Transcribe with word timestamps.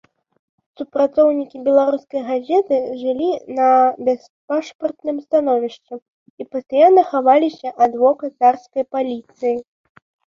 Супрацоўнікі 0.79 1.57
беларускай 1.65 2.21
газеты 2.29 2.79
жылі 3.01 3.27
на 3.57 3.67
бяспашпартным 4.07 5.17
становішчы 5.25 5.93
і 6.39 6.43
пастаянна 6.55 7.01
хаваліся 7.11 7.69
ад 7.87 7.91
вока 8.05 8.25
царскай 8.39 8.83
паліцыі. 8.97 9.53